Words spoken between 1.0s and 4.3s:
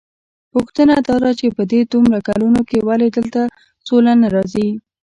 داده چې په دې دومره کلونو کې ولې دلته سوله نه